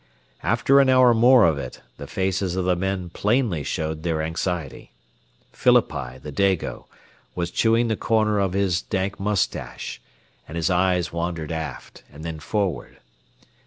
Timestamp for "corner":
7.95-8.39